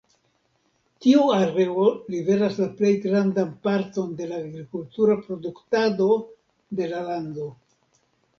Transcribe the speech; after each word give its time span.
Tiu 1.05 1.25
areo 1.33 1.83
liveras 2.13 2.57
la 2.61 2.67
plej 2.79 2.93
grandan 3.03 3.51
parton 3.67 4.17
de 4.23 4.31
la 4.33 4.41
agrikultura 4.47 5.19
produktado 5.29 6.09
de 6.83 6.91
la 6.97 7.05
lando. 7.13 7.49